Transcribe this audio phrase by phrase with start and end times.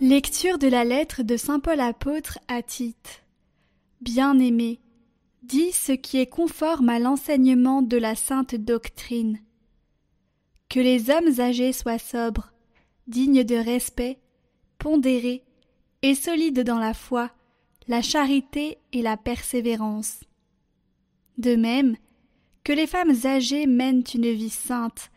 [0.00, 3.22] Lecture de la lettre de Saint Paul apôtre à Tite.
[4.00, 4.80] Bien-aimé,
[5.44, 9.38] dis ce qui est conforme à l'enseignement de la sainte doctrine.
[10.68, 12.52] Que les hommes âgés soient sobres,
[13.06, 14.18] dignes de respect,
[14.78, 15.44] pondérés
[16.02, 17.30] et solides dans la foi,
[17.86, 20.20] la charité et la persévérance.
[21.38, 21.96] De même,
[22.64, 25.12] que les femmes âgées mènent une vie sainte,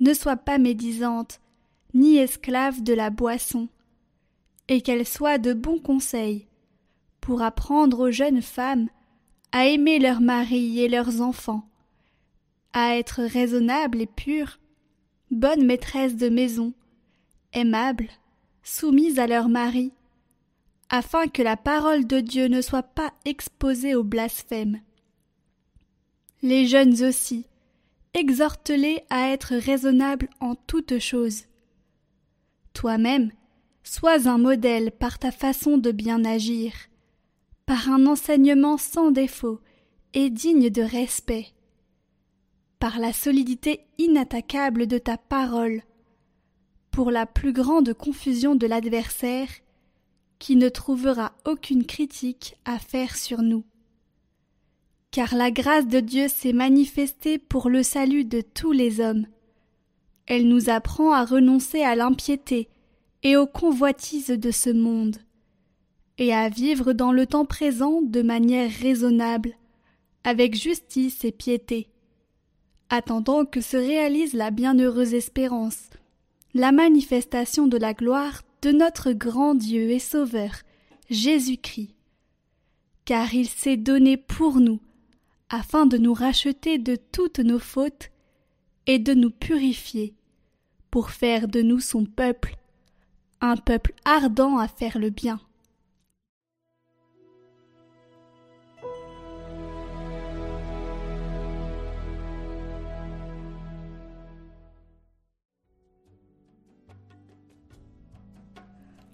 [0.00, 1.40] ne soient pas médisantes,
[1.94, 3.68] ni esclaves de la boisson,
[4.68, 6.46] et qu'elles soient de bons conseils,
[7.20, 8.88] pour apprendre aux jeunes femmes
[9.52, 11.68] à aimer leurs maris et leurs enfants,
[12.72, 14.58] à être raisonnables et pures,
[15.30, 16.74] bonnes maîtresses de maison,
[17.52, 18.08] aimables,
[18.62, 19.92] soumises à leurs maris,
[20.90, 24.80] afin que la parole de Dieu ne soit pas exposée au blasphème.
[26.42, 27.46] Les jeunes aussi,
[28.14, 31.44] exhorte-les à être raisonnables en toutes choses.
[32.74, 33.32] Toi-même,
[33.88, 36.72] sois un modèle par ta façon de bien agir,
[37.64, 39.60] par un enseignement sans défaut
[40.12, 41.46] et digne de respect,
[42.78, 45.82] par la solidité inattaquable de ta parole,
[46.90, 49.48] pour la plus grande confusion de l'adversaire,
[50.38, 53.64] qui ne trouvera aucune critique à faire sur nous.
[55.10, 59.26] Car la grâce de Dieu s'est manifestée pour le salut de tous les hommes.
[60.26, 62.68] Elle nous apprend à renoncer à l'impiété
[63.22, 65.16] et aux convoitises de ce monde,
[66.18, 69.54] et à vivre dans le temps présent de manière raisonnable,
[70.24, 71.88] avec justice et piété,
[72.90, 75.90] attendant que se réalise la bienheureuse espérance,
[76.54, 80.62] la manifestation de la gloire de notre grand Dieu et Sauveur,
[81.10, 81.94] Jésus-Christ.
[83.04, 84.80] Car il s'est donné pour nous,
[85.48, 88.10] afin de nous racheter de toutes nos fautes
[88.86, 90.14] et de nous purifier,
[90.90, 92.57] pour faire de nous son peuple,
[93.40, 95.40] un peuple ardent à faire le bien.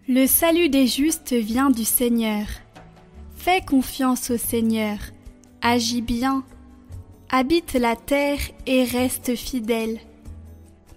[0.07, 2.47] Le salut des justes vient du Seigneur.
[3.37, 4.99] Fais confiance au Seigneur,
[5.63, 6.45] agis bien,
[7.31, 9.99] habite la terre et reste fidèle.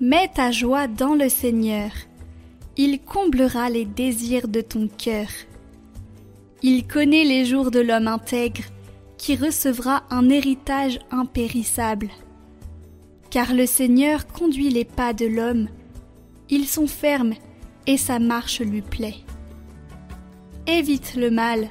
[0.01, 1.91] Mets ta joie dans le Seigneur,
[2.79, 5.27] il comblera les désirs de ton cœur.
[6.61, 8.63] Il connaît les jours de l'homme intègre,
[9.17, 12.09] qui recevra un héritage impérissable.
[13.31, 15.69] Car le Seigneur conduit les pas de l'homme,
[16.49, 17.33] ils sont fermes
[17.88, 19.17] et sa marche lui plaît.
[20.67, 21.69] Évite le mal,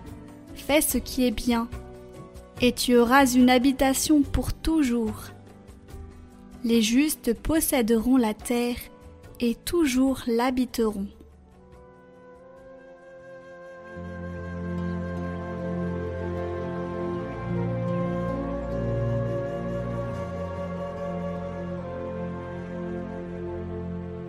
[0.54, 1.68] fais ce qui est bien,
[2.60, 5.24] et tu auras une habitation pour toujours.
[6.64, 8.76] Les justes posséderont la terre
[9.40, 11.08] et toujours l'habiteront.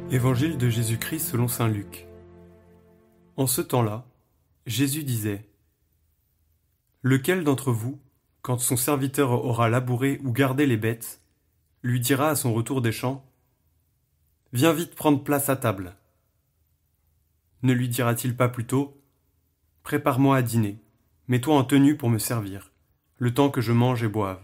[0.10, 2.08] Évangile de Jésus-Christ selon Saint Luc.
[3.36, 4.06] En ce temps-là,
[4.66, 5.50] Jésus disait
[7.04, 8.00] Lequel d'entre vous,
[8.42, 11.22] quand son serviteur aura labouré ou gardé les bêtes,
[11.84, 13.27] lui dira à son retour des champs
[14.54, 15.98] Viens vite prendre place à table
[17.64, 19.02] Ne lui dira-t-il pas plutôt
[19.84, 20.80] Prépare-moi à dîner,
[21.28, 22.72] mets-toi en tenue pour me servir,
[23.18, 24.42] le temps que je mange et boive.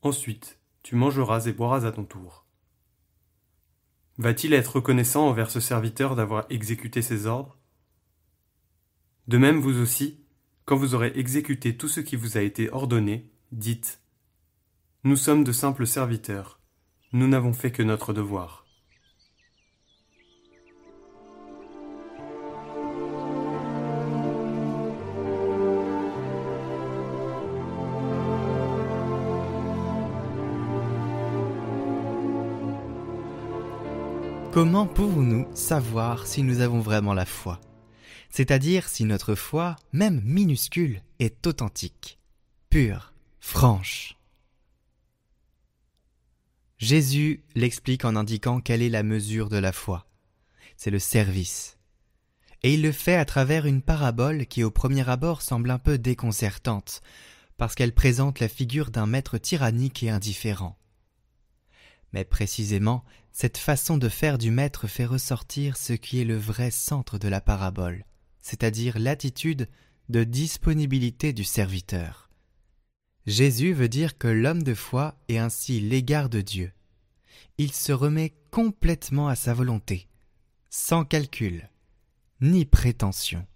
[0.00, 2.46] Ensuite, tu mangeras et boiras à ton tour.
[4.16, 7.58] Va-t-il être reconnaissant envers ce serviteur d'avoir exécuté ses ordres?
[9.26, 10.18] De même vous aussi,
[10.64, 14.00] quand vous aurez exécuté tout ce qui vous a été ordonné, dites
[15.04, 16.58] Nous sommes de simples serviteurs,
[17.12, 18.67] nous n'avons fait que notre devoir.
[34.60, 37.60] Comment pouvons-nous savoir si nous avons vraiment la foi?
[38.28, 42.18] C'est-à-dire si notre foi, même minuscule, est authentique,
[42.68, 44.16] pure, franche.
[46.76, 50.08] Jésus l'explique en indiquant quelle est la mesure de la foi.
[50.76, 51.78] C'est le service.
[52.64, 55.98] Et il le fait à travers une parabole qui au premier abord semble un peu
[55.98, 57.00] déconcertante,
[57.58, 60.76] parce qu'elle présente la figure d'un maître tyrannique et indifférent.
[62.12, 63.04] Mais précisément,
[63.40, 67.28] cette façon de faire du maître fait ressortir ce qui est le vrai centre de
[67.28, 68.04] la parabole,
[68.40, 69.68] c'est-à-dire l'attitude
[70.08, 72.30] de disponibilité du serviteur.
[73.26, 76.72] Jésus veut dire que l'homme de foi est ainsi l'égard de Dieu.
[77.58, 80.08] Il se remet complètement à sa volonté,
[80.68, 81.70] sans calcul,
[82.40, 83.46] ni prétention.